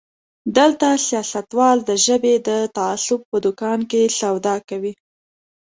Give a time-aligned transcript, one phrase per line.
[0.57, 3.79] دلته سياستوال د ژبې د تعصب په دوکان
[4.19, 4.93] سودا کوي.